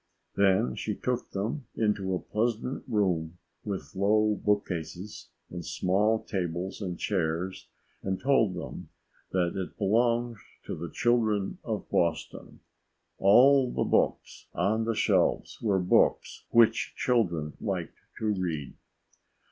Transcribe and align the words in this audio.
Then 0.35 0.73
she 0.73 0.95
took 0.95 1.29
them 1.29 1.67
into 1.75 2.15
a 2.15 2.19
pleasant 2.19 2.83
room 2.87 3.37
with 3.63 3.95
low 3.95 4.33
bookcases 4.33 5.29
and 5.51 5.63
small 5.63 6.23
tables 6.23 6.81
and 6.81 6.97
chairs 6.97 7.67
and 8.01 8.19
told 8.19 8.55
them 8.55 8.89
that 9.31 9.55
it 9.55 9.77
belonged 9.77 10.37
to 10.65 10.73
the 10.75 10.89
children 10.89 11.59
of 11.63 11.87
Boston. 11.91 12.61
All 13.19 13.71
the 13.71 13.83
books 13.83 14.47
on 14.55 14.85
the 14.85 14.95
shelves 14.95 15.61
were 15.61 15.77
books 15.77 16.45
which 16.49 16.95
children 16.97 17.53
liked 17.61 17.99
to 18.17 18.25
read. 18.33 18.73